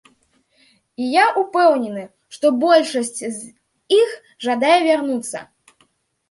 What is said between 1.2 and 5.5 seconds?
ўпэўнены, што большасць з іх жадае вярнуцца.